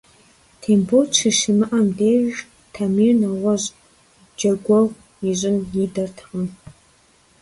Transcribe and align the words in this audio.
Тембот 0.61 1.07
щыщымыӀэм 1.17 1.87
деж, 1.97 2.35
Тамир 2.73 3.13
нэгъуэщӀ 3.21 3.69
джэгуэгъу 4.37 4.95
ищӀын 5.29 5.57
идэртэкъым. 5.83 6.45